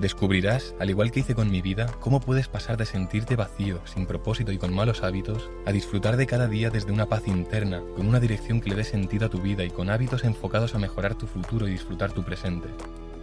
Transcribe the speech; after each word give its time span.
Descubrirás, 0.00 0.74
al 0.80 0.90
igual 0.90 1.12
que 1.12 1.20
hice 1.20 1.36
con 1.36 1.50
mi 1.50 1.62
vida, 1.62 1.86
cómo 2.00 2.18
puedes 2.18 2.48
pasar 2.48 2.76
de 2.76 2.84
sentirte 2.84 3.36
vacío, 3.36 3.80
sin 3.86 4.06
propósito 4.06 4.50
y 4.50 4.58
con 4.58 4.74
malos 4.74 5.04
hábitos, 5.04 5.48
a 5.66 5.72
disfrutar 5.72 6.16
de 6.16 6.26
cada 6.26 6.48
día 6.48 6.68
desde 6.68 6.90
una 6.90 7.06
paz 7.06 7.28
interna, 7.28 7.80
con 7.94 8.08
una 8.08 8.18
dirección 8.18 8.60
que 8.60 8.70
le 8.70 8.76
dé 8.76 8.84
sentido 8.84 9.26
a 9.26 9.30
tu 9.30 9.40
vida 9.40 9.64
y 9.64 9.70
con 9.70 9.90
hábitos 9.90 10.24
enfocados 10.24 10.74
a 10.74 10.78
mejorar 10.78 11.14
tu 11.14 11.28
futuro 11.28 11.68
y 11.68 11.72
disfrutar 11.72 12.12
tu 12.12 12.24
presente. 12.24 12.68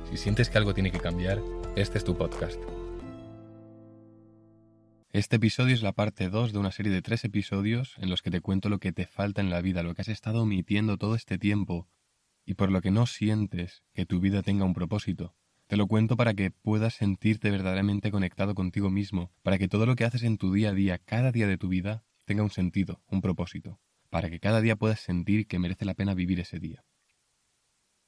Si 0.10 0.16
sientes 0.16 0.50
que 0.50 0.58
algo 0.58 0.74
tiene 0.74 0.92
que 0.92 1.00
cambiar, 1.00 1.42
este 1.76 1.98
es 1.98 2.06
tu 2.06 2.16
podcast. 2.16 2.60
Este 5.12 5.36
episodio 5.36 5.76
es 5.76 5.82
la 5.82 5.92
parte 5.92 6.30
2 6.30 6.54
de 6.54 6.60
una 6.60 6.72
serie 6.72 6.94
de 6.94 7.02
tres 7.02 7.26
episodios 7.26 7.96
en 7.98 8.10
los 8.10 8.22
que 8.22 8.32
te 8.32 8.40
cuento 8.40 8.70
lo 8.70 8.80
que 8.80 8.94
te 8.94 9.08
falta 9.08 9.42
en 9.42 9.50
la 9.50 9.62
vida, 9.62 9.84
lo 9.84 9.94
que 9.94 10.04
has 10.04 10.08
estado 10.08 10.44
omitiendo 10.44 10.98
todo 10.98 11.16
este 11.16 11.38
tiempo 11.38 11.90
y 12.46 12.54
por 12.54 12.72
lo 12.72 12.82
que 12.82 12.92
no 12.92 13.06
sientes 13.08 13.84
que 13.94 14.06
tu 14.06 14.22
vida 14.22 14.42
tenga 14.42 14.64
un 14.64 14.74
propósito. 14.74 15.36
Te 15.72 15.78
lo 15.78 15.88
cuento 15.88 16.18
para 16.18 16.34
que 16.34 16.52
puedas 16.52 16.96
sentirte 16.96 17.50
verdaderamente 17.50 18.12
conectado 18.12 18.56
contigo 18.56 18.90
mismo, 18.90 19.32
para 19.42 19.58
que 19.58 19.70
todo 19.70 19.86
lo 19.86 19.96
que 19.96 20.04
haces 20.04 20.24
en 20.24 20.38
tu 20.38 20.52
día 20.52 20.72
a 20.72 20.74
día, 20.74 20.98
cada 20.98 21.32
día 21.32 21.48
de 21.48 21.58
tu 21.58 21.70
vida, 21.70 22.04
tenga 22.26 22.44
un 22.44 22.50
sentido, 22.50 23.02
un 23.08 23.22
propósito, 23.22 23.80
para 24.10 24.30
que 24.30 24.42
cada 24.42 24.60
día 24.60 24.76
puedas 24.76 25.00
sentir 25.00 25.48
que 25.48 25.60
merece 25.60 25.86
la 25.86 25.94
pena 25.94 26.14
vivir 26.14 26.42
ese 26.42 26.60
día. 26.60 26.84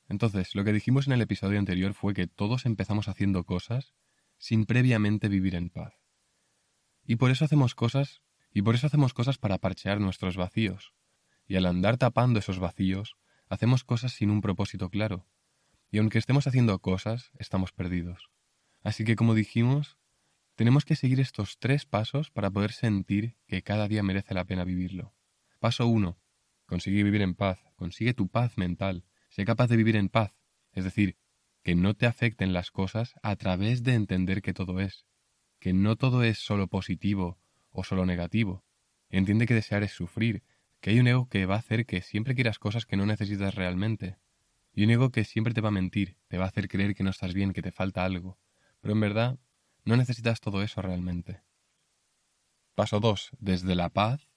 Entonces, 0.09 0.55
lo 0.55 0.65
que 0.65 0.73
dijimos 0.73 1.07
en 1.07 1.13
el 1.13 1.21
episodio 1.21 1.57
anterior 1.57 1.93
fue 1.93 2.13
que 2.13 2.27
todos 2.27 2.65
empezamos 2.65 3.07
haciendo 3.07 3.45
cosas 3.45 3.93
sin 4.37 4.65
previamente 4.65 5.29
vivir 5.29 5.55
en 5.55 5.69
paz. 5.69 5.93
Y 7.05 7.15
por 7.15 7.31
eso 7.31 7.45
hacemos 7.45 7.75
cosas, 7.75 8.23
y 8.53 8.61
por 8.61 8.75
eso 8.75 8.87
hacemos 8.87 9.13
cosas 9.13 9.37
para 9.37 9.57
parchear 9.57 10.01
nuestros 10.01 10.35
vacíos. 10.35 10.93
Y 11.47 11.55
al 11.55 11.65
andar 11.65 11.95
tapando 11.95 12.39
esos 12.39 12.59
vacíos, 12.59 13.15
hacemos 13.47 13.85
cosas 13.85 14.11
sin 14.11 14.31
un 14.31 14.41
propósito 14.41 14.89
claro, 14.89 15.27
y 15.93 15.99
aunque 15.99 16.17
estemos 16.17 16.47
haciendo 16.47 16.79
cosas, 16.79 17.29
estamos 17.37 17.71
perdidos. 17.71 18.31
Así 18.81 19.05
que 19.05 19.15
como 19.15 19.35
dijimos, 19.35 19.99
tenemos 20.55 20.85
que 20.85 20.95
seguir 20.95 21.19
estos 21.19 21.59
tres 21.59 21.85
pasos 21.85 22.31
para 22.31 22.49
poder 22.49 22.71
sentir 22.71 23.37
que 23.45 23.61
cada 23.61 23.87
día 23.87 24.01
merece 24.01 24.33
la 24.33 24.43
pena 24.43 24.63
vivirlo. 24.63 25.13
Paso 25.59 25.85
1. 25.85 26.17
Consigue 26.65 27.03
vivir 27.03 27.21
en 27.21 27.35
paz, 27.35 27.59
consigue 27.75 28.15
tu 28.15 28.27
paz 28.27 28.57
mental, 28.57 29.05
sé 29.29 29.45
capaz 29.45 29.67
de 29.67 29.77
vivir 29.77 29.95
en 29.95 30.09
paz, 30.09 30.35
es 30.71 30.83
decir, 30.83 31.15
que 31.61 31.75
no 31.75 31.93
te 31.93 32.07
afecten 32.07 32.53
las 32.53 32.71
cosas 32.71 33.13
a 33.21 33.35
través 33.35 33.83
de 33.83 33.93
entender 33.93 34.41
que 34.41 34.55
todo 34.55 34.79
es, 34.79 35.05
que 35.59 35.73
no 35.73 35.95
todo 35.95 36.23
es 36.23 36.39
solo 36.39 36.69
positivo 36.69 37.37
o 37.69 37.83
solo 37.83 38.07
negativo. 38.07 38.65
Entiende 39.09 39.45
que 39.45 39.53
desear 39.53 39.83
es 39.83 39.91
sufrir, 39.91 40.41
que 40.81 40.89
hay 40.89 40.99
un 40.99 41.05
ego 41.05 41.29
que 41.29 41.45
va 41.45 41.53
a 41.53 41.59
hacer 41.59 41.85
que 41.85 42.01
siempre 42.01 42.33
quieras 42.33 42.57
cosas 42.57 42.87
que 42.87 42.97
no 42.97 43.05
necesitas 43.05 43.53
realmente, 43.53 44.17
y 44.73 44.83
un 44.83 44.89
ego 44.91 45.11
que 45.11 45.23
siempre 45.23 45.53
te 45.53 45.61
va 45.61 45.69
a 45.69 45.71
mentir, 45.71 46.17
te 46.27 46.37
va 46.37 46.45
a 46.45 46.47
hacer 46.47 46.67
creer 46.67 46.95
que 46.95 47.03
no 47.03 47.11
estás 47.11 47.33
bien, 47.33 47.53
que 47.53 47.61
te 47.61 47.71
falta 47.71 48.03
algo. 48.03 48.39
Pero 48.81 48.93
en 48.93 48.99
verdad, 48.99 49.39
no 49.85 49.97
necesitas 49.97 50.41
todo 50.41 50.63
eso 50.63 50.81
realmente. 50.81 51.41
Paso 52.75 52.99
2. 52.99 53.31
Desde 53.39 53.75
la 53.75 53.89
paz, 53.89 54.29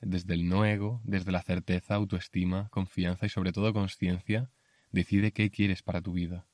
desde 0.00 0.34
el 0.34 0.48
no 0.48 0.64
ego, 0.64 1.00
desde 1.04 1.32
la 1.32 1.42
certeza, 1.42 1.94
autoestima, 1.94 2.68
confianza 2.70 3.26
y 3.26 3.28
sobre 3.28 3.52
todo 3.52 3.72
conciencia, 3.72 4.50
decide 4.90 5.32
qué 5.32 5.50
quieres 5.50 5.82
para 5.82 6.02
tu 6.02 6.12
vida. 6.12 6.46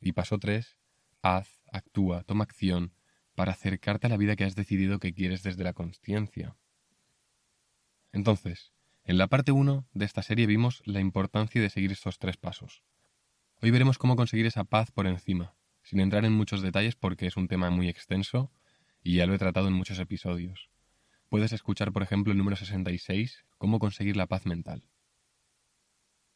Y 0.00 0.12
paso 0.12 0.38
3. 0.38 0.78
Haz, 1.22 1.60
actúa, 1.72 2.22
toma 2.22 2.44
acción 2.44 2.94
para 3.34 3.52
acercarte 3.52 4.06
a 4.06 4.10
la 4.10 4.16
vida 4.16 4.36
que 4.36 4.44
has 4.44 4.54
decidido 4.54 4.98
que 4.98 5.12
quieres 5.12 5.42
desde 5.42 5.64
la 5.64 5.72
conciencia. 5.72 6.56
Entonces, 8.12 8.72
en 9.04 9.18
la 9.18 9.26
parte 9.28 9.52
1 9.52 9.88
de 9.92 10.04
esta 10.04 10.22
serie 10.22 10.46
vimos 10.46 10.82
la 10.84 11.00
importancia 11.00 11.60
de 11.60 11.70
seguir 11.70 11.92
estos 11.92 12.18
tres 12.18 12.36
pasos. 12.36 12.82
Hoy 13.60 13.70
veremos 13.70 13.98
cómo 13.98 14.16
conseguir 14.16 14.46
esa 14.46 14.64
paz 14.64 14.90
por 14.90 15.06
encima, 15.06 15.54
sin 15.82 16.00
entrar 16.00 16.24
en 16.24 16.32
muchos 16.32 16.62
detalles 16.62 16.96
porque 16.96 17.26
es 17.26 17.36
un 17.36 17.48
tema 17.48 17.70
muy 17.70 17.88
extenso 17.88 18.52
y 19.02 19.16
ya 19.16 19.26
lo 19.26 19.34
he 19.34 19.38
tratado 19.38 19.68
en 19.68 19.74
muchos 19.74 19.98
episodios. 19.98 20.70
Puedes 21.28 21.52
escuchar, 21.52 21.92
por 21.92 22.02
ejemplo, 22.02 22.32
el 22.32 22.38
número 22.38 22.56
66, 22.56 23.44
cómo 23.58 23.78
conseguir 23.78 24.16
la 24.16 24.26
paz 24.26 24.46
mental. 24.46 24.88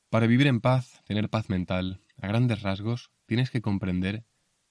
Para 0.09 0.27
vivir 0.27 0.47
en 0.47 0.61
paz, 0.61 1.03
tener 1.05 1.29
paz 1.29 1.51
mental, 1.51 2.01
a 2.21 2.29
grandes 2.29 2.63
rasgos, 2.63 3.11
tienes 3.27 3.51
que 3.51 3.61
comprender 3.61 4.25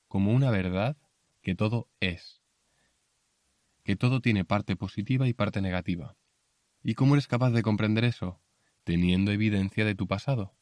como 0.07 0.31
una 0.31 0.49
verdad 0.51 0.97
que 1.41 1.55
todo 1.55 1.89
es, 1.99 2.41
que 3.83 3.95
todo 3.95 4.21
tiene 4.21 4.45
parte 4.45 4.75
positiva 4.75 5.27
y 5.27 5.33
parte 5.33 5.61
negativa, 5.61 6.15
¿Y 6.85 6.95
cómo 6.95 7.15
eres 7.15 7.27
capaz 7.27 7.51
de 7.51 7.63
comprender 7.63 8.03
eso? 8.03 8.41
Teniendo 8.83 9.31
evidencia 9.31 9.85
de 9.85 9.95
tu 9.95 10.05
pasado. 10.05 10.53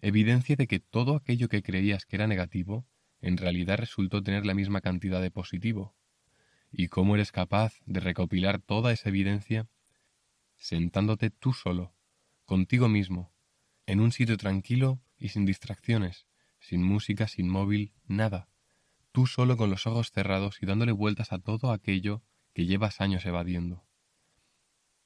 Evidencia 0.00 0.54
de 0.54 0.68
que 0.68 0.78
todo 0.78 1.16
aquello 1.16 1.48
que 1.48 1.64
creías 1.64 2.06
que 2.06 2.14
era 2.14 2.28
negativo, 2.28 2.86
en 3.20 3.36
realidad 3.36 3.78
resultó 3.78 4.22
tener 4.22 4.46
la 4.46 4.54
misma 4.54 4.80
cantidad 4.80 5.20
de 5.20 5.32
positivo. 5.32 5.96
¿Y 6.70 6.88
cómo 6.88 7.16
eres 7.16 7.32
capaz 7.32 7.80
de 7.86 7.98
recopilar 7.98 8.60
toda 8.60 8.92
esa 8.92 9.08
evidencia? 9.08 9.66
Sentándote 10.58 11.30
tú 11.30 11.52
solo, 11.52 11.96
contigo 12.44 12.88
mismo, 12.88 13.32
en 13.86 13.98
un 13.98 14.12
sitio 14.12 14.36
tranquilo 14.36 15.00
y 15.18 15.30
sin 15.30 15.44
distracciones, 15.44 16.28
sin 16.60 16.84
música, 16.84 17.26
sin 17.26 17.48
móvil, 17.48 17.94
nada. 18.06 18.48
Tú 19.10 19.26
solo 19.26 19.56
con 19.56 19.70
los 19.70 19.88
ojos 19.88 20.12
cerrados 20.12 20.62
y 20.62 20.66
dándole 20.66 20.92
vueltas 20.92 21.32
a 21.32 21.40
todo 21.40 21.72
aquello 21.72 22.22
que 22.52 22.64
llevas 22.64 23.00
años 23.00 23.26
evadiendo 23.26 23.84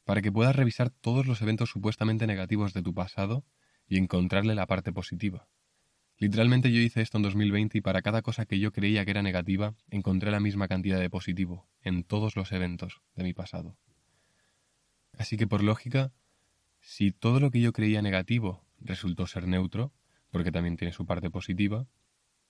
para 0.08 0.22
que 0.22 0.32
puedas 0.32 0.56
revisar 0.56 0.88
todos 0.88 1.26
los 1.26 1.42
eventos 1.42 1.68
supuestamente 1.68 2.26
negativos 2.26 2.72
de 2.72 2.82
tu 2.82 2.94
pasado 2.94 3.44
y 3.86 3.98
encontrarle 3.98 4.54
la 4.54 4.66
parte 4.66 4.90
positiva. 4.90 5.48
Literalmente 6.16 6.72
yo 6.72 6.80
hice 6.80 7.02
esto 7.02 7.18
en 7.18 7.24
2020 7.24 7.76
y 7.76 7.80
para 7.82 8.00
cada 8.00 8.22
cosa 8.22 8.46
que 8.46 8.58
yo 8.58 8.72
creía 8.72 9.04
que 9.04 9.10
era 9.10 9.20
negativa, 9.20 9.74
encontré 9.90 10.30
la 10.30 10.40
misma 10.40 10.66
cantidad 10.66 10.98
de 10.98 11.10
positivo 11.10 11.68
en 11.82 12.04
todos 12.04 12.36
los 12.36 12.52
eventos 12.52 13.02
de 13.16 13.22
mi 13.22 13.34
pasado. 13.34 13.76
Así 15.18 15.36
que 15.36 15.46
por 15.46 15.62
lógica, 15.62 16.10
si 16.80 17.12
todo 17.12 17.38
lo 17.38 17.50
que 17.50 17.60
yo 17.60 17.74
creía 17.74 18.00
negativo 18.00 18.64
resultó 18.80 19.26
ser 19.26 19.46
neutro, 19.46 19.92
porque 20.30 20.50
también 20.50 20.78
tiene 20.78 20.94
su 20.94 21.04
parte 21.04 21.28
positiva, 21.28 21.86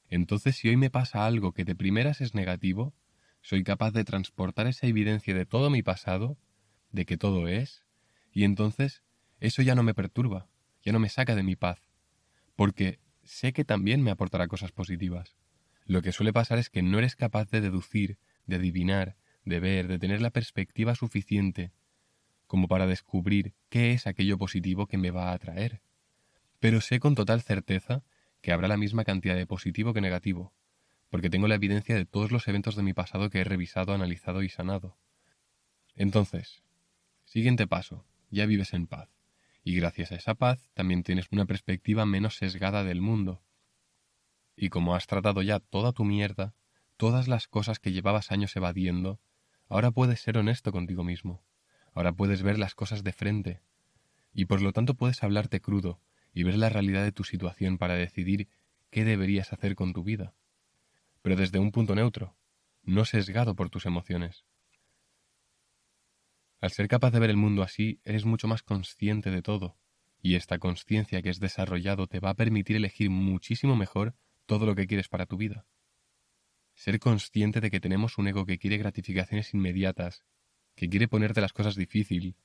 entonces 0.08 0.54
si 0.54 0.68
hoy 0.68 0.76
me 0.76 0.90
pasa 0.90 1.26
algo 1.26 1.50
que 1.50 1.64
de 1.64 1.74
primeras 1.74 2.20
es 2.20 2.36
negativo, 2.36 2.94
soy 3.42 3.64
capaz 3.64 3.90
de 3.90 4.04
transportar 4.04 4.68
esa 4.68 4.86
evidencia 4.86 5.34
de 5.34 5.44
todo 5.44 5.70
mi 5.70 5.82
pasado 5.82 6.38
de 6.90 7.06
que 7.06 7.16
todo 7.16 7.48
es, 7.48 7.84
y 8.32 8.44
entonces 8.44 9.02
eso 9.40 9.62
ya 9.62 9.74
no 9.74 9.82
me 9.82 9.94
perturba, 9.94 10.48
ya 10.82 10.92
no 10.92 10.98
me 10.98 11.08
saca 11.08 11.34
de 11.34 11.42
mi 11.42 11.56
paz, 11.56 11.80
porque 12.56 13.00
sé 13.24 13.52
que 13.52 13.64
también 13.64 14.02
me 14.02 14.10
aportará 14.10 14.48
cosas 14.48 14.72
positivas. 14.72 15.36
Lo 15.84 16.02
que 16.02 16.12
suele 16.12 16.32
pasar 16.32 16.58
es 16.58 16.70
que 16.70 16.82
no 16.82 16.98
eres 16.98 17.16
capaz 17.16 17.50
de 17.50 17.60
deducir, 17.60 18.18
de 18.46 18.56
adivinar, 18.56 19.16
de 19.44 19.60
ver, 19.60 19.88
de 19.88 19.98
tener 19.98 20.20
la 20.20 20.30
perspectiva 20.30 20.94
suficiente 20.94 21.72
como 22.46 22.68
para 22.68 22.86
descubrir 22.86 23.54
qué 23.68 23.92
es 23.92 24.06
aquello 24.06 24.38
positivo 24.38 24.86
que 24.86 24.98
me 24.98 25.10
va 25.10 25.30
a 25.30 25.34
atraer. 25.34 25.80
Pero 26.60 26.80
sé 26.80 26.98
con 26.98 27.14
total 27.14 27.42
certeza 27.42 28.02
que 28.40 28.52
habrá 28.52 28.68
la 28.68 28.76
misma 28.76 29.04
cantidad 29.04 29.36
de 29.36 29.46
positivo 29.46 29.92
que 29.92 30.00
negativo, 30.00 30.52
porque 31.10 31.30
tengo 31.30 31.48
la 31.48 31.54
evidencia 31.54 31.94
de 31.94 32.06
todos 32.06 32.32
los 32.32 32.48
eventos 32.48 32.76
de 32.76 32.82
mi 32.82 32.92
pasado 32.92 33.30
que 33.30 33.40
he 33.40 33.44
revisado, 33.44 33.92
analizado 33.92 34.42
y 34.42 34.48
sanado. 34.48 34.96
Entonces, 35.94 36.62
Siguiente 37.28 37.66
paso, 37.66 38.06
ya 38.30 38.46
vives 38.46 38.72
en 38.72 38.86
paz. 38.86 39.10
Y 39.62 39.76
gracias 39.76 40.12
a 40.12 40.14
esa 40.14 40.34
paz 40.34 40.70
también 40.72 41.02
tienes 41.02 41.26
una 41.30 41.44
perspectiva 41.44 42.06
menos 42.06 42.36
sesgada 42.36 42.84
del 42.84 43.02
mundo. 43.02 43.42
Y 44.56 44.70
como 44.70 44.94
has 44.94 45.06
tratado 45.06 45.42
ya 45.42 45.60
toda 45.60 45.92
tu 45.92 46.06
mierda, 46.06 46.54
todas 46.96 47.28
las 47.28 47.46
cosas 47.46 47.80
que 47.80 47.92
llevabas 47.92 48.32
años 48.32 48.56
evadiendo, 48.56 49.20
ahora 49.68 49.90
puedes 49.90 50.22
ser 50.22 50.38
honesto 50.38 50.72
contigo 50.72 51.04
mismo. 51.04 51.44
Ahora 51.92 52.14
puedes 52.14 52.42
ver 52.42 52.58
las 52.58 52.74
cosas 52.74 53.04
de 53.04 53.12
frente. 53.12 53.60
Y 54.32 54.46
por 54.46 54.62
lo 54.62 54.72
tanto 54.72 54.94
puedes 54.94 55.22
hablarte 55.22 55.60
crudo 55.60 56.00
y 56.32 56.44
ver 56.44 56.56
la 56.56 56.70
realidad 56.70 57.04
de 57.04 57.12
tu 57.12 57.24
situación 57.24 57.76
para 57.76 57.92
decidir 57.96 58.48
qué 58.88 59.04
deberías 59.04 59.52
hacer 59.52 59.74
con 59.74 59.92
tu 59.92 60.02
vida. 60.02 60.32
Pero 61.20 61.36
desde 61.36 61.58
un 61.58 61.72
punto 61.72 61.94
neutro, 61.94 62.38
no 62.84 63.04
sesgado 63.04 63.54
por 63.54 63.68
tus 63.68 63.84
emociones. 63.84 64.46
Al 66.60 66.70
ser 66.70 66.88
capaz 66.88 67.10
de 67.12 67.20
ver 67.20 67.30
el 67.30 67.36
mundo 67.36 67.62
así, 67.62 68.00
eres 68.04 68.24
mucho 68.24 68.48
más 68.48 68.62
consciente 68.62 69.30
de 69.30 69.42
todo, 69.42 69.76
y 70.20 70.34
esta 70.34 70.58
conciencia 70.58 71.22
que 71.22 71.30
es 71.30 71.40
desarrollado 71.40 72.06
te 72.06 72.20
va 72.20 72.30
a 72.30 72.34
permitir 72.34 72.76
elegir 72.76 73.10
muchísimo 73.10 73.76
mejor 73.76 74.14
todo 74.46 74.66
lo 74.66 74.74
que 74.74 74.86
quieres 74.86 75.08
para 75.08 75.26
tu 75.26 75.36
vida. 75.36 75.66
Ser 76.74 76.98
consciente 76.98 77.60
de 77.60 77.70
que 77.70 77.80
tenemos 77.80 78.18
un 78.18 78.28
ego 78.28 78.46
que 78.46 78.58
quiere 78.58 78.78
gratificaciones 78.78 79.54
inmediatas, 79.54 80.24
que 80.74 80.88
quiere 80.88 81.08
ponerte 81.08 81.40
las 81.40 81.52
cosas 81.52 81.76
difícil, 81.76 82.36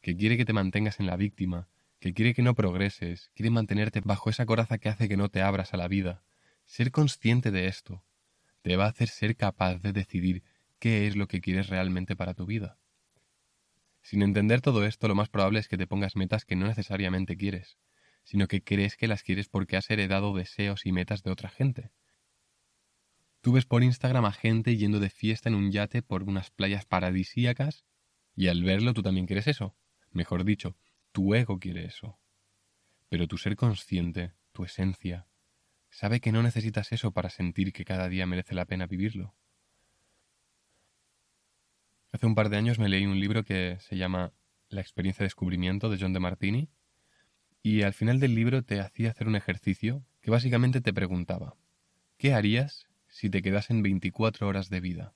que 0.00 0.16
quiere 0.16 0.36
que 0.36 0.44
te 0.44 0.52
mantengas 0.52 1.00
en 1.00 1.06
la 1.06 1.16
víctima, 1.16 1.68
que 1.98 2.14
quiere 2.14 2.34
que 2.34 2.42
no 2.42 2.54
progreses, 2.54 3.30
quiere 3.34 3.50
mantenerte 3.50 4.00
bajo 4.00 4.30
esa 4.30 4.46
coraza 4.46 4.78
que 4.78 4.88
hace 4.88 5.08
que 5.08 5.16
no 5.16 5.28
te 5.28 5.42
abras 5.42 5.74
a 5.74 5.76
la 5.76 5.88
vida, 5.88 6.22
Ser 6.68 6.92
consciente 6.92 7.50
de 7.50 7.66
esto 7.66 8.04
te 8.60 8.76
va 8.76 8.84
a 8.84 8.88
hacer 8.88 9.08
ser 9.08 9.36
capaz 9.36 9.78
de 9.78 9.94
decidir 9.94 10.44
qué 10.78 11.06
es 11.06 11.16
lo 11.16 11.26
que 11.26 11.40
quieres 11.40 11.68
realmente 11.68 12.14
para 12.14 12.34
tu 12.34 12.44
vida. 12.44 12.78
Sin 14.08 14.22
entender 14.22 14.62
todo 14.62 14.86
esto, 14.86 15.06
lo 15.06 15.14
más 15.14 15.28
probable 15.28 15.58
es 15.58 15.68
que 15.68 15.76
te 15.76 15.86
pongas 15.86 16.16
metas 16.16 16.46
que 16.46 16.56
no 16.56 16.66
necesariamente 16.66 17.36
quieres, 17.36 17.76
sino 18.24 18.48
que 18.48 18.64
crees 18.64 18.96
que 18.96 19.06
las 19.06 19.22
quieres 19.22 19.50
porque 19.50 19.76
has 19.76 19.90
heredado 19.90 20.34
deseos 20.34 20.86
y 20.86 20.92
metas 20.92 21.22
de 21.22 21.30
otra 21.30 21.50
gente. 21.50 21.92
Tú 23.42 23.52
ves 23.52 23.66
por 23.66 23.82
Instagram 23.82 24.24
a 24.24 24.32
gente 24.32 24.78
yendo 24.78 24.98
de 24.98 25.10
fiesta 25.10 25.50
en 25.50 25.56
un 25.56 25.70
yate 25.70 26.00
por 26.00 26.22
unas 26.22 26.50
playas 26.50 26.86
paradisíacas 26.86 27.84
y 28.34 28.48
al 28.48 28.64
verlo 28.64 28.94
tú 28.94 29.02
también 29.02 29.26
quieres 29.26 29.46
eso. 29.46 29.76
Mejor 30.10 30.42
dicho, 30.44 30.74
tu 31.12 31.34
ego 31.34 31.58
quiere 31.58 31.84
eso. 31.84 32.18
Pero 33.10 33.28
tu 33.28 33.36
ser 33.36 33.56
consciente, 33.56 34.32
tu 34.52 34.64
esencia, 34.64 35.28
sabe 35.90 36.20
que 36.20 36.32
no 36.32 36.42
necesitas 36.42 36.92
eso 36.92 37.12
para 37.12 37.28
sentir 37.28 37.74
que 37.74 37.84
cada 37.84 38.08
día 38.08 38.24
merece 38.24 38.54
la 38.54 38.64
pena 38.64 38.86
vivirlo. 38.86 39.34
Hace 42.10 42.26
un 42.26 42.34
par 42.34 42.48
de 42.48 42.56
años 42.56 42.78
me 42.78 42.88
leí 42.88 43.04
un 43.06 43.20
libro 43.20 43.44
que 43.44 43.76
se 43.80 43.96
llama 43.96 44.32
La 44.70 44.80
experiencia 44.80 45.22
de 45.22 45.26
descubrimiento 45.26 45.90
de 45.90 45.98
John 46.00 46.12
de 46.12 46.20
Martini 46.20 46.68
y 47.62 47.82
al 47.82 47.92
final 47.92 48.18
del 48.18 48.34
libro 48.34 48.62
te 48.62 48.80
hacía 48.80 49.10
hacer 49.10 49.28
un 49.28 49.36
ejercicio 49.36 50.04
que 50.20 50.30
básicamente 50.30 50.80
te 50.80 50.92
preguntaba 50.92 51.56
¿qué 52.16 52.32
harías 52.32 52.86
si 53.08 53.28
te 53.28 53.42
quedasen 53.42 53.82
24 53.82 54.48
horas 54.48 54.70
de 54.70 54.80
vida? 54.80 55.14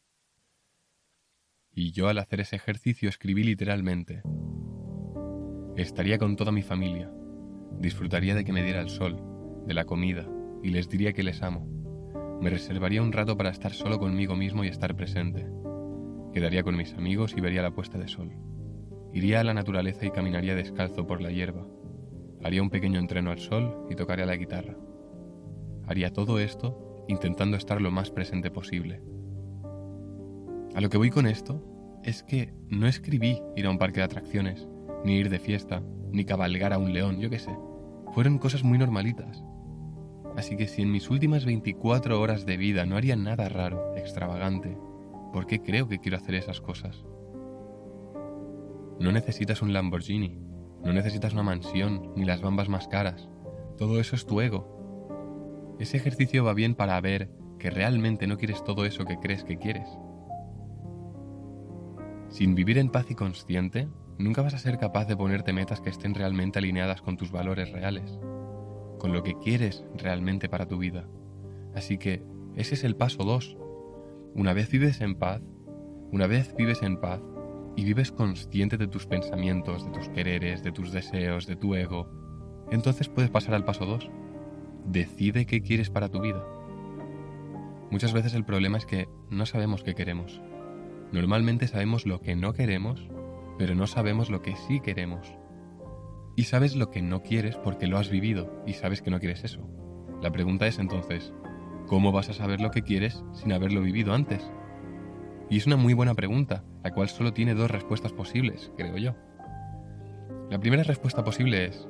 Y 1.74 1.92
yo 1.92 2.08
al 2.08 2.18
hacer 2.18 2.40
ese 2.40 2.56
ejercicio 2.56 3.08
escribí 3.08 3.42
literalmente 3.42 4.22
Estaría 5.76 6.18
con 6.18 6.36
toda 6.36 6.52
mi 6.52 6.62
familia, 6.62 7.10
disfrutaría 7.78 8.34
de 8.34 8.44
que 8.44 8.52
me 8.52 8.62
diera 8.62 8.82
el 8.82 8.90
sol, 8.90 9.16
de 9.66 9.72
la 9.72 9.86
comida, 9.86 10.28
y 10.62 10.68
les 10.68 10.90
diría 10.90 11.14
que 11.14 11.22
les 11.22 11.42
amo. 11.42 11.66
Me 12.42 12.50
reservaría 12.50 13.00
un 13.00 13.12
rato 13.12 13.38
para 13.38 13.48
estar 13.48 13.72
solo 13.72 13.98
conmigo 13.98 14.36
mismo 14.36 14.64
y 14.64 14.68
estar 14.68 14.94
presente. 14.94 15.46
Quedaría 16.32 16.62
con 16.62 16.76
mis 16.76 16.94
amigos 16.94 17.34
y 17.36 17.40
vería 17.40 17.62
la 17.62 17.74
puesta 17.74 17.98
de 17.98 18.08
sol. 18.08 18.32
Iría 19.12 19.40
a 19.40 19.44
la 19.44 19.54
naturaleza 19.54 20.06
y 20.06 20.10
caminaría 20.10 20.54
descalzo 20.54 21.06
por 21.06 21.20
la 21.20 21.30
hierba. 21.30 21.66
Haría 22.42 22.62
un 22.62 22.70
pequeño 22.70 22.98
entreno 22.98 23.30
al 23.30 23.38
sol 23.38 23.86
y 23.90 23.94
tocaría 23.94 24.26
la 24.26 24.36
guitarra. 24.36 24.76
Haría 25.86 26.12
todo 26.12 26.38
esto 26.38 27.04
intentando 27.08 27.56
estar 27.56 27.80
lo 27.80 27.90
más 27.90 28.10
presente 28.10 28.50
posible. 28.50 29.02
A 30.74 30.80
lo 30.80 30.88
que 30.88 30.98
voy 30.98 31.10
con 31.10 31.26
esto 31.26 31.62
es 32.02 32.22
que 32.22 32.54
no 32.68 32.86
escribí 32.86 33.40
ir 33.56 33.66
a 33.66 33.70
un 33.70 33.78
parque 33.78 34.00
de 34.00 34.04
atracciones, 34.04 34.66
ni 35.04 35.16
ir 35.16 35.28
de 35.28 35.38
fiesta, 35.38 35.82
ni 36.10 36.24
cabalgar 36.24 36.72
a 36.72 36.78
un 36.78 36.92
león, 36.92 37.20
yo 37.20 37.28
qué 37.28 37.38
sé. 37.38 37.54
Fueron 38.12 38.38
cosas 38.38 38.62
muy 38.64 38.78
normalitas, 38.78 39.44
Así 40.36 40.56
que 40.56 40.66
si 40.66 40.82
en 40.82 40.90
mis 40.90 41.10
últimas 41.10 41.44
24 41.44 42.20
horas 42.20 42.46
de 42.46 42.56
vida 42.56 42.86
no 42.86 42.96
haría 42.96 43.16
nada 43.16 43.48
raro, 43.48 43.94
extravagante, 43.96 44.78
¿por 45.32 45.46
qué 45.46 45.62
creo 45.62 45.88
que 45.88 45.98
quiero 45.98 46.16
hacer 46.16 46.34
esas 46.34 46.60
cosas? 46.60 47.04
No 49.00 49.10
necesitas 49.12 49.62
un 49.62 49.72
Lamborghini, 49.72 50.38
no 50.84 50.92
necesitas 50.92 51.32
una 51.32 51.42
mansión, 51.42 52.12
ni 52.16 52.24
las 52.24 52.42
bambas 52.42 52.68
más 52.68 52.88
caras. 52.88 53.28
Todo 53.78 53.98
eso 53.98 54.14
es 54.14 54.26
tu 54.26 54.40
ego. 54.40 55.76
Ese 55.78 55.96
ejercicio 55.96 56.44
va 56.44 56.54
bien 56.54 56.74
para 56.74 57.00
ver 57.00 57.30
que 57.58 57.70
realmente 57.70 58.26
no 58.26 58.36
quieres 58.36 58.62
todo 58.62 58.84
eso 58.84 59.04
que 59.04 59.18
crees 59.18 59.44
que 59.44 59.58
quieres. 59.58 59.88
Sin 62.28 62.54
vivir 62.54 62.78
en 62.78 62.90
paz 62.90 63.10
y 63.10 63.14
consciente, 63.14 63.88
nunca 64.18 64.42
vas 64.42 64.54
a 64.54 64.58
ser 64.58 64.78
capaz 64.78 65.06
de 65.06 65.16
ponerte 65.16 65.52
metas 65.52 65.80
que 65.80 65.90
estén 65.90 66.14
realmente 66.14 66.58
alineadas 66.58 67.02
con 67.02 67.16
tus 67.16 67.32
valores 67.32 67.72
reales 67.72 68.18
con 69.02 69.12
lo 69.12 69.24
que 69.24 69.36
quieres 69.36 69.84
realmente 69.96 70.48
para 70.48 70.68
tu 70.68 70.78
vida. 70.78 71.08
Así 71.74 71.98
que 71.98 72.22
ese 72.54 72.74
es 72.74 72.84
el 72.84 72.94
paso 72.94 73.24
2. 73.24 73.58
Una 74.34 74.52
vez 74.52 74.70
vives 74.70 75.00
en 75.00 75.14
paz, 75.14 75.42
una 76.10 76.26
vez 76.26 76.54
vives 76.56 76.82
en 76.82 76.98
paz 76.98 77.20
y 77.76 77.84
vives 77.84 78.12
consciente 78.12 78.76
de 78.76 78.86
tus 78.86 79.06
pensamientos, 79.06 79.84
de 79.84 79.90
tus 79.90 80.08
quereres, 80.08 80.62
de 80.62 80.72
tus 80.72 80.92
deseos, 80.92 81.46
de 81.46 81.56
tu 81.56 81.74
ego, 81.74 82.08
entonces 82.72 83.10
puedes 83.10 83.30
pasar 83.30 83.54
al 83.54 83.66
paso 83.66 83.84
2. 83.84 84.10
Decide 84.86 85.44
qué 85.44 85.60
quieres 85.60 85.90
para 85.90 86.08
tu 86.08 86.20
vida. 86.22 86.42
Muchas 87.90 88.14
veces 88.14 88.32
el 88.32 88.46
problema 88.46 88.78
es 88.78 88.86
que 88.86 89.08
no 89.28 89.44
sabemos 89.44 89.82
qué 89.82 89.94
queremos. 89.94 90.40
Normalmente 91.12 91.68
sabemos 91.68 92.06
lo 92.06 92.22
que 92.22 92.34
no 92.34 92.54
queremos, 92.54 93.06
pero 93.58 93.74
no 93.74 93.86
sabemos 93.86 94.30
lo 94.30 94.40
que 94.40 94.56
sí 94.56 94.80
queremos. 94.80 95.34
Y 96.34 96.44
sabes 96.44 96.74
lo 96.74 96.90
que 96.90 97.02
no 97.02 97.22
quieres 97.22 97.56
porque 97.56 97.86
lo 97.86 97.98
has 97.98 98.08
vivido 98.08 98.62
y 98.66 98.72
sabes 98.72 99.02
que 99.02 99.10
no 99.10 99.20
quieres 99.20 99.44
eso. 99.44 99.68
La 100.22 100.32
pregunta 100.32 100.66
es 100.66 100.78
entonces, 100.78 101.34
¿cómo 101.86 102.12
vas 102.12 102.28
a 102.28 102.34
saber 102.34 102.60
lo 102.60 102.70
que 102.70 102.82
quieres 102.82 103.22
sin 103.32 103.52
haberlo 103.52 103.82
vivido 103.82 104.14
antes? 104.14 104.50
Y 105.50 105.58
es 105.58 105.66
una 105.66 105.76
muy 105.76 105.94
buena 105.94 106.14
pregunta, 106.14 106.64
la 106.82 106.92
cual 106.92 107.08
solo 107.08 107.32
tiene 107.32 107.54
dos 107.54 107.70
respuestas 107.70 108.12
posibles, 108.12 108.72
creo 108.76 108.96
yo. 108.96 109.14
La 110.50 110.58
primera 110.58 110.82
respuesta 110.82 111.24
posible 111.24 111.66
es 111.66 111.88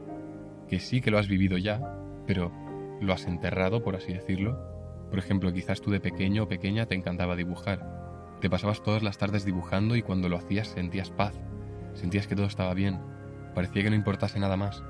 que 0.68 0.80
sí 0.80 1.00
que 1.00 1.10
lo 1.10 1.18
has 1.18 1.28
vivido 1.28 1.58
ya, 1.58 1.80
pero 2.26 2.52
lo 3.00 3.12
has 3.12 3.26
enterrado, 3.26 3.82
por 3.82 3.96
así 3.96 4.12
decirlo. 4.12 4.58
Por 5.10 5.18
ejemplo, 5.18 5.52
quizás 5.52 5.80
tú 5.80 5.90
de 5.90 6.00
pequeño 6.00 6.44
o 6.44 6.48
pequeña 6.48 6.86
te 6.86 6.94
encantaba 6.94 7.36
dibujar. 7.36 8.36
Te 8.40 8.50
pasabas 8.50 8.82
todas 8.82 9.02
las 9.02 9.18
tardes 9.18 9.44
dibujando 9.44 9.96
y 9.96 10.02
cuando 10.02 10.28
lo 10.28 10.36
hacías 10.36 10.68
sentías 10.68 11.10
paz, 11.10 11.40
sentías 11.94 12.26
que 12.26 12.34
todo 12.34 12.46
estaba 12.46 12.74
bien, 12.74 12.98
Parecía 13.54 13.82
que 13.82 13.90
no 13.90 13.96
importase 13.96 14.38
nada 14.38 14.56
más, 14.56 14.82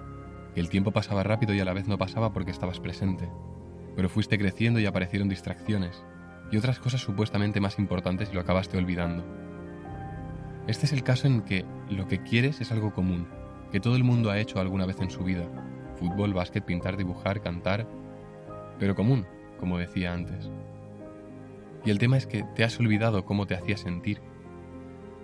que 0.54 0.60
el 0.60 0.68
tiempo 0.68 0.92
pasaba 0.92 1.22
rápido 1.22 1.54
y 1.54 1.60
a 1.60 1.64
la 1.64 1.72
vez 1.72 1.88
no 1.88 1.98
pasaba 1.98 2.32
porque 2.32 2.52
estabas 2.52 2.80
presente. 2.80 3.28
Pero 3.96 4.08
fuiste 4.08 4.38
creciendo 4.38 4.80
y 4.80 4.86
aparecieron 4.86 5.28
distracciones, 5.28 6.02
y 6.50 6.56
otras 6.56 6.78
cosas 6.78 7.00
supuestamente 7.00 7.60
más 7.60 7.78
importantes 7.78 8.30
y 8.30 8.34
lo 8.34 8.40
acabaste 8.40 8.78
olvidando. 8.78 9.24
Este 10.66 10.86
es 10.86 10.92
el 10.92 11.02
caso 11.02 11.26
en 11.26 11.42
que 11.42 11.64
lo 11.90 12.06
que 12.06 12.22
quieres 12.22 12.60
es 12.60 12.72
algo 12.72 12.92
común, 12.92 13.26
que 13.70 13.80
todo 13.80 13.96
el 13.96 14.04
mundo 14.04 14.30
ha 14.30 14.38
hecho 14.38 14.60
alguna 14.60 14.86
vez 14.86 15.00
en 15.00 15.10
su 15.10 15.24
vida. 15.24 15.44
Fútbol, 15.96 16.34
básquet, 16.34 16.64
pintar, 16.64 16.96
dibujar, 16.96 17.40
cantar, 17.40 17.86
pero 18.78 18.94
común, 18.94 19.26
como 19.58 19.78
decía 19.78 20.12
antes. 20.12 20.50
Y 21.84 21.90
el 21.90 21.98
tema 21.98 22.16
es 22.16 22.26
que 22.26 22.44
te 22.54 22.64
has 22.64 22.78
olvidado 22.78 23.24
cómo 23.24 23.46
te 23.46 23.54
hacía 23.54 23.76
sentir. 23.76 24.20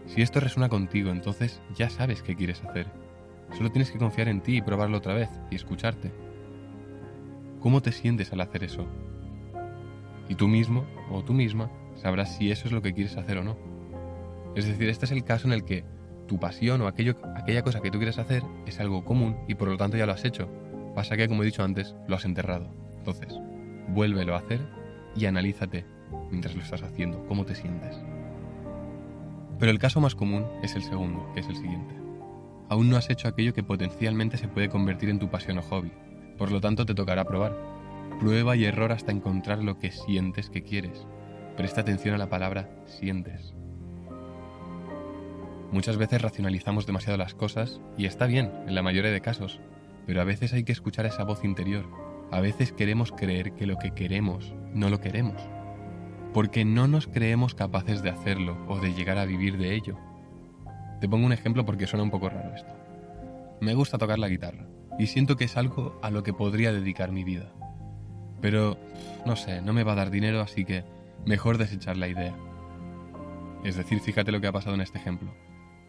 Si 0.07 0.23
esto 0.23 0.41
resuena 0.41 0.69
contigo, 0.69 1.11
entonces 1.11 1.61
ya 1.75 1.91
sabes 1.91 2.23
qué 2.23 2.35
quieres 2.35 2.65
hacer 2.65 2.87
Solo 3.57 3.71
tienes 3.71 3.91
que 3.91 3.99
confiar 3.99 4.29
en 4.29 4.41
ti 4.41 4.57
y 4.57 4.63
probarlo 4.63 4.99
otra 4.99 5.15
vez 5.15 5.31
y 5.51 5.57
escucharte. 5.57 6.13
¿Cómo 7.61 7.83
te 7.83 7.93
sientes 7.93 8.33
al 8.33 8.41
hacer 8.41 8.65
eso? 8.65 8.87
Y 10.29 10.35
tú 10.35 10.49
mismo 10.49 10.85
o 11.11 11.23
tú 11.25 11.33
misma 11.33 11.71
sabrás 11.97 12.37
si 12.37 12.51
eso 12.51 12.67
es 12.67 12.73
lo 12.73 12.83
que 12.83 12.93
quieres 12.95 13.17
hacer 13.17 13.39
o 13.39 13.45
no. 13.45 13.57
Es 14.55 14.67
decir, 14.67 14.89
este 14.89 15.07
es 15.07 15.13
el 15.13 15.25
caso 15.25 15.47
en 15.47 15.53
el 15.53 15.65
que 15.65 15.85
tu 16.27 16.39
pasión 16.39 16.81
o 16.83 16.87
aquello, 16.87 17.17
aquella 17.37 17.63
cosa 17.63 17.81
que 17.81 17.91
tú 17.91 17.99
quieres 17.99 18.19
hacer 18.19 18.43
es 18.67 18.79
algo 18.81 19.05
común 19.05 19.37
y 19.49 19.55
por 19.55 19.69
lo 19.69 19.77
tanto 19.77 19.97
ya 19.97 20.07
lo 20.07 20.13
has 20.13 20.25
hecho. 20.25 20.49
Pasa 20.95 21.17
que, 21.17 21.29
como 21.29 21.43
he 21.43 21.47
dicho 21.47 21.65
antes, 21.65 21.95
lo 22.07 22.17
has 22.17 22.25
enterrado. 22.25 22.71
Entonces, 22.97 23.35
vuélvelo 23.89 24.35
a 24.35 24.39
hacer 24.39 24.61
y 25.17 25.27
analízate 25.27 25.85
mientras 26.31 26.55
lo 26.55 26.63
estás 26.63 26.83
haciendo, 26.83 27.25
cómo 27.27 27.45
te 27.45 27.55
sientes. 27.55 27.97
Pero 29.59 29.71
el 29.71 29.79
caso 29.79 30.01
más 30.01 30.15
común 30.15 30.47
es 30.63 30.77
el 30.77 30.83
segundo, 30.83 31.31
que 31.35 31.41
es 31.41 31.49
el 31.49 31.57
siguiente 31.57 32.09
aún 32.69 32.91
no 32.91 32.97
has 32.97 33.11
hecho 33.11 33.29
aquello 33.29 33.55
que 33.55 33.63
potencialmente 33.63 34.37
se 34.37 34.49
puede 34.49 34.69
convertir 34.69 35.09
en 35.09 35.19
tu 35.19 35.31
pasión 35.31 35.59
o 35.59 35.63
hobby. 35.63 35.93
Por 36.39 36.53
lo 36.53 36.61
tanto, 36.61 36.87
te 36.87 36.95
tocará 36.95 37.25
probar. 37.25 37.57
Prueba 38.21 38.55
y 38.57 38.65
error 38.65 38.93
hasta 38.93 39.11
encontrar 39.11 39.63
lo 39.63 39.79
que 39.79 39.91
sientes 39.91 40.49
que 40.49 40.63
quieres. 40.63 41.07
Presta 41.57 41.81
atención 41.81 42.15
a 42.15 42.19
la 42.19 42.31
palabra 42.31 42.71
sientes. 42.87 43.55
Muchas 45.73 45.97
veces 45.99 46.23
racionalizamos 46.23 46.87
demasiado 46.87 47.19
las 47.19 47.35
cosas 47.35 47.81
y 47.99 48.07
está 48.07 48.27
bien, 48.27 48.53
en 48.67 48.75
la 48.77 48.83
mayoría 48.83 49.11
de 49.11 49.21
casos, 49.21 49.61
pero 50.07 50.21
a 50.21 50.25
veces 50.25 50.53
hay 50.53 50.63
que 50.63 50.73
escuchar 50.73 51.05
esa 51.05 51.25
voz 51.25 51.45
interior. 51.45 51.87
A 52.31 52.41
veces 52.41 52.73
queremos 52.73 53.11
creer 53.11 53.53
que 53.53 53.67
lo 53.67 53.77
que 53.77 53.91
queremos 53.91 54.55
no 54.73 54.89
lo 54.89 55.01
queremos, 55.01 55.43
porque 56.33 56.65
no 56.65 56.87
nos 56.87 57.09
creemos 57.09 57.55
capaces 57.55 58.03
de 58.03 58.11
hacerlo 58.11 58.57
o 58.69 58.79
de 58.79 58.95
llegar 58.95 59.19
a 59.19 59.27
vivir 59.27 59.59
de 59.59 59.75
ello. 59.75 59.99
Te 61.01 61.09
pongo 61.09 61.27
un 61.27 61.33
ejemplo 61.33 61.67
porque 61.67 61.87
suena 61.87 62.05
un 62.05 62.11
poco 62.11 62.31
raro 62.31 62.55
esto. 62.55 62.73
Me 63.61 63.75
gusta 63.75 63.99
tocar 63.99 64.19
la 64.19 64.29
guitarra 64.29 64.68
y 64.99 65.07
siento 65.07 65.37
que 65.37 65.45
es 65.45 65.57
algo 65.57 65.99
a 66.03 66.11
lo 66.11 66.23
que 66.23 66.33
podría 66.33 66.73
dedicar 66.73 67.13
mi 67.13 67.25
vida. 67.25 67.53
Pero, 68.41 68.79
no 69.27 69.37
sé, 69.37 69.63
no 69.63 69.73
me 69.73 69.85
va 69.85 69.93
a 69.93 69.97
dar 69.97 70.11
dinero, 70.11 70.41
así 70.41 70.65
que 70.65 70.85
mejor 71.25 71.59
desechar 71.59 71.97
la 71.97 72.09
idea. 72.09 72.37
Es 73.65 73.77
decir, 73.77 74.01
fíjate 74.01 74.33
lo 74.33 74.41
que 74.41 74.47
ha 74.47 74.53
pasado 74.53 74.75
en 74.75 74.81
este 74.81 74.99
ejemplo. 74.99 75.35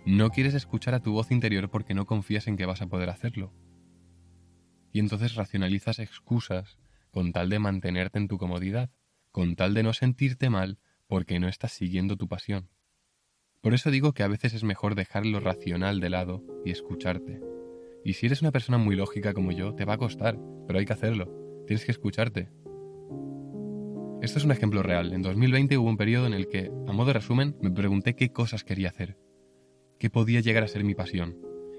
No 0.05 0.29
quieres 0.29 0.53
escuchar 0.53 0.93
a 0.93 1.01
tu 1.01 1.13
voz 1.13 1.31
interior 1.31 1.69
porque 1.69 1.93
no 1.93 2.05
confías 2.05 2.47
en 2.47 2.57
que 2.57 2.65
vas 2.65 2.81
a 2.81 2.87
poder 2.87 3.09
hacerlo. 3.09 3.53
Y 4.91 4.99
entonces 4.99 5.35
racionalizas 5.35 5.99
excusas 5.99 6.77
con 7.11 7.31
tal 7.31 7.49
de 7.49 7.59
mantenerte 7.59 8.17
en 8.17 8.27
tu 8.27 8.37
comodidad, 8.37 8.91
con 9.31 9.55
tal 9.55 9.73
de 9.73 9.83
no 9.83 9.93
sentirte 9.93 10.49
mal 10.49 10.79
porque 11.07 11.39
no 11.39 11.47
estás 11.47 11.73
siguiendo 11.73 12.17
tu 12.17 12.27
pasión. 12.27 12.69
Por 13.61 13.73
eso 13.73 13.91
digo 13.91 14.13
que 14.13 14.23
a 14.23 14.27
veces 14.27 14.53
es 14.53 14.63
mejor 14.63 14.95
dejar 14.95 15.25
lo 15.25 15.39
racional 15.39 15.99
de 15.99 16.09
lado 16.09 16.43
y 16.65 16.71
escucharte. 16.71 17.41
Y 18.03 18.13
si 18.13 18.25
eres 18.25 18.41
una 18.41 18.51
persona 18.51 18.77
muy 18.77 18.95
lógica 18.95 19.33
como 19.33 19.51
yo, 19.51 19.75
te 19.75 19.85
va 19.85 19.93
a 19.93 19.97
costar, 19.97 20.39
pero 20.67 20.79
hay 20.79 20.85
que 20.85 20.93
hacerlo. 20.93 21.63
Tienes 21.67 21.85
que 21.85 21.91
escucharte. 21.91 22.49
Esto 24.21 24.37
es 24.37 24.45
un 24.45 24.51
ejemplo 24.51 24.83
real. 24.83 25.13
En 25.13 25.21
2020 25.21 25.77
hubo 25.77 25.89
un 25.89 25.97
periodo 25.97 26.27
en 26.27 26.33
el 26.33 26.47
que, 26.47 26.71
a 26.87 26.91
modo 26.91 27.07
de 27.07 27.13
resumen, 27.13 27.55
me 27.61 27.71
pregunté 27.71 28.15
qué 28.15 28.31
cosas 28.31 28.63
quería 28.63 28.89
hacer, 28.89 29.17
qué 29.97 30.09
podía 30.09 30.41
llegar 30.41 30.63
a 30.63 30.67
ser 30.67 30.83
mi 30.83 30.93
pasión. 30.93 31.37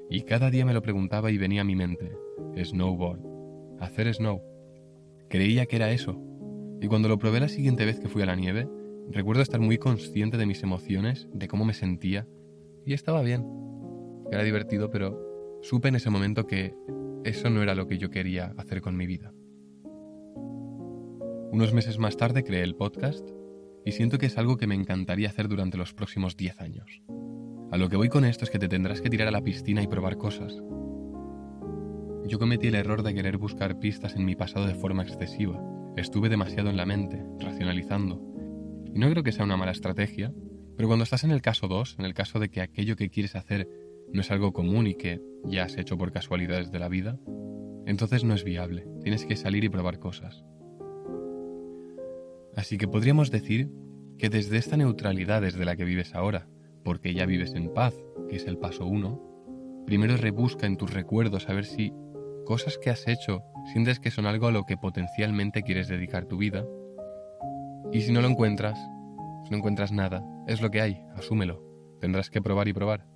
Y 0.08 0.22
cada 0.22 0.50
día 0.50 0.64
me 0.64 0.74
lo 0.74 0.82
preguntaba 0.82 1.30
y 1.30 1.38
venía 1.38 1.60
a 1.60 1.64
mi 1.64 1.76
mente. 1.76 2.16
Snowboard. 2.56 3.20
Hacer 3.78 4.12
snow. 4.12 4.42
Creía 5.28 5.66
que 5.66 5.76
era 5.76 5.92
eso. 5.92 6.20
Y 6.80 6.88
cuando 6.88 7.08
lo 7.08 7.18
probé 7.18 7.40
la 7.40 7.48
siguiente 7.48 7.84
vez 7.84 8.00
que 8.00 8.08
fui 8.08 8.22
a 8.22 8.26
la 8.26 8.36
nieve, 8.36 8.68
recuerdo 9.10 9.42
estar 9.42 9.60
muy 9.60 9.78
consciente 9.78 10.36
de 10.36 10.46
mis 10.46 10.62
emociones, 10.62 11.28
de 11.32 11.46
cómo 11.46 11.64
me 11.64 11.74
sentía, 11.74 12.26
y 12.86 12.94
estaba 12.94 13.22
bien. 13.22 13.46
Era 14.32 14.42
divertido, 14.42 14.90
pero 14.90 15.29
supe 15.62 15.88
en 15.88 15.96
ese 15.96 16.10
momento 16.10 16.46
que 16.46 16.74
eso 17.24 17.50
no 17.50 17.62
era 17.62 17.74
lo 17.74 17.86
que 17.86 17.98
yo 17.98 18.10
quería 18.10 18.54
hacer 18.56 18.80
con 18.80 18.96
mi 18.96 19.06
vida. 19.06 19.32
Unos 21.52 21.74
meses 21.74 21.98
más 21.98 22.16
tarde 22.16 22.44
creé 22.44 22.62
el 22.62 22.76
podcast 22.76 23.28
y 23.84 23.92
siento 23.92 24.18
que 24.18 24.26
es 24.26 24.38
algo 24.38 24.56
que 24.56 24.66
me 24.66 24.74
encantaría 24.74 25.28
hacer 25.28 25.48
durante 25.48 25.76
los 25.76 25.92
próximos 25.94 26.36
10 26.36 26.60
años. 26.60 27.02
A 27.70 27.76
lo 27.76 27.88
que 27.88 27.96
voy 27.96 28.08
con 28.08 28.24
esto 28.24 28.44
es 28.44 28.50
que 28.50 28.58
te 28.58 28.68
tendrás 28.68 29.00
que 29.00 29.10
tirar 29.10 29.28
a 29.28 29.32
la 29.32 29.42
piscina 29.42 29.82
y 29.82 29.86
probar 29.86 30.16
cosas. 30.16 30.62
Yo 32.26 32.38
cometí 32.38 32.68
el 32.68 32.74
error 32.74 33.02
de 33.02 33.14
querer 33.14 33.38
buscar 33.38 33.78
pistas 33.78 34.14
en 34.14 34.24
mi 34.24 34.36
pasado 34.36 34.66
de 34.66 34.74
forma 34.74 35.02
excesiva. 35.02 35.60
Estuve 35.96 36.28
demasiado 36.28 36.70
en 36.70 36.76
la 36.76 36.86
mente, 36.86 37.24
racionalizando. 37.40 38.22
Y 38.94 38.98
no 38.98 39.10
creo 39.10 39.22
que 39.22 39.32
sea 39.32 39.44
una 39.44 39.56
mala 39.56 39.72
estrategia, 39.72 40.32
pero 40.76 40.88
cuando 40.88 41.02
estás 41.02 41.24
en 41.24 41.30
el 41.30 41.42
caso 41.42 41.68
2, 41.68 41.96
en 41.98 42.04
el 42.04 42.14
caso 42.14 42.38
de 42.38 42.48
que 42.48 42.60
aquello 42.60 42.96
que 42.96 43.10
quieres 43.10 43.36
hacer 43.36 43.68
no 44.12 44.20
es 44.20 44.30
algo 44.30 44.52
común 44.52 44.86
y 44.86 44.94
que 44.94 45.20
ya 45.44 45.64
has 45.64 45.76
hecho 45.76 45.96
por 45.96 46.12
casualidades 46.12 46.70
de 46.70 46.78
la 46.78 46.88
vida, 46.88 47.18
entonces 47.86 48.24
no 48.24 48.34
es 48.34 48.44
viable. 48.44 48.86
Tienes 49.02 49.24
que 49.24 49.36
salir 49.36 49.64
y 49.64 49.68
probar 49.68 49.98
cosas. 49.98 50.44
Así 52.56 52.78
que 52.78 52.88
podríamos 52.88 53.30
decir 53.30 53.70
que 54.18 54.28
desde 54.28 54.58
esta 54.58 54.76
neutralidad 54.76 55.42
desde 55.42 55.64
la 55.64 55.76
que 55.76 55.84
vives 55.84 56.14
ahora, 56.14 56.48
porque 56.84 57.14
ya 57.14 57.26
vives 57.26 57.54
en 57.54 57.72
paz, 57.72 57.94
que 58.28 58.36
es 58.36 58.46
el 58.46 58.58
paso 58.58 58.86
1, 58.86 59.84
primero 59.86 60.16
rebusca 60.16 60.66
en 60.66 60.76
tus 60.76 60.92
recuerdos 60.92 61.48
a 61.48 61.54
ver 61.54 61.64
si 61.64 61.92
cosas 62.44 62.78
que 62.78 62.90
has 62.90 63.06
hecho 63.08 63.42
sientes 63.72 64.00
que 64.00 64.10
son 64.10 64.26
algo 64.26 64.48
a 64.48 64.52
lo 64.52 64.64
que 64.64 64.76
potencialmente 64.76 65.62
quieres 65.62 65.88
dedicar 65.88 66.26
tu 66.26 66.36
vida. 66.36 66.66
Y 67.92 68.02
si 68.02 68.12
no 68.12 68.20
lo 68.20 68.28
encuentras, 68.28 68.78
si 69.44 69.50
no 69.50 69.56
encuentras 69.56 69.92
nada, 69.92 70.24
es 70.46 70.60
lo 70.60 70.70
que 70.70 70.80
hay, 70.80 71.02
asúmelo. 71.14 71.64
Tendrás 72.00 72.30
que 72.30 72.42
probar 72.42 72.68
y 72.68 72.72
probar 72.72 73.06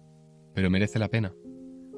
pero 0.55 0.71
merece 0.71 0.99
la 0.99 1.09
pena, 1.09 1.35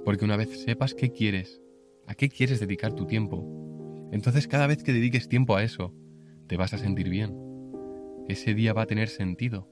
porque 0.04 0.24
una 0.24 0.36
vez 0.36 0.62
sepas 0.64 0.94
qué 0.94 1.12
quieres, 1.12 1.62
a 2.06 2.14
qué 2.14 2.28
quieres 2.28 2.60
dedicar 2.60 2.94
tu 2.94 3.06
tiempo, 3.06 4.08
entonces 4.12 4.48
cada 4.48 4.66
vez 4.66 4.82
que 4.82 4.92
dediques 4.92 5.28
tiempo 5.28 5.56
a 5.56 5.62
eso, 5.62 5.92
te 6.46 6.56
vas 6.56 6.72
a 6.72 6.78
sentir 6.78 7.08
bien. 7.08 7.36
Ese 8.28 8.54
día 8.54 8.72
va 8.72 8.82
a 8.82 8.86
tener 8.86 9.08
sentido. 9.08 9.68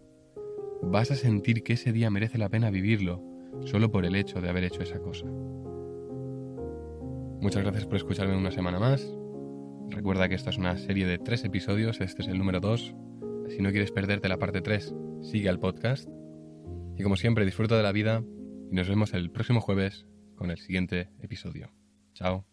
Vas 0.82 1.10
a 1.10 1.16
sentir 1.16 1.62
que 1.62 1.74
ese 1.74 1.92
día 1.92 2.10
merece 2.10 2.38
la 2.38 2.48
pena 2.48 2.70
vivirlo, 2.70 3.22
solo 3.64 3.90
por 3.90 4.04
el 4.04 4.16
hecho 4.16 4.40
de 4.40 4.48
haber 4.48 4.64
hecho 4.64 4.82
esa 4.82 4.98
cosa. 4.98 5.26
Muchas 7.40 7.62
gracias 7.62 7.86
por 7.86 7.96
escucharme 7.96 8.36
una 8.36 8.50
semana 8.50 8.78
más. 8.78 9.06
Recuerda 9.90 10.28
que 10.28 10.34
esta 10.34 10.50
es 10.50 10.58
una 10.58 10.76
serie 10.76 11.06
de 11.06 11.18
tres 11.18 11.44
episodios, 11.44 12.00
este 12.00 12.22
es 12.22 12.28
el 12.28 12.38
número 12.38 12.60
dos. 12.60 12.94
Si 13.48 13.60
no 13.60 13.70
quieres 13.70 13.92
perderte 13.92 14.28
la 14.28 14.38
parte 14.38 14.62
3, 14.62 14.94
sigue 15.22 15.48
al 15.48 15.58
podcast. 15.60 16.08
Y 16.96 17.02
como 17.02 17.16
siempre, 17.16 17.44
disfruta 17.44 17.76
de 17.76 17.82
la 17.82 17.92
vida 17.92 18.24
y 18.74 18.76
nos 18.76 18.88
vemos 18.88 19.14
el 19.14 19.30
próximo 19.30 19.60
jueves 19.60 20.04
con 20.34 20.50
el 20.50 20.58
siguiente 20.58 21.08
episodio. 21.22 21.70
Chao. 22.12 22.44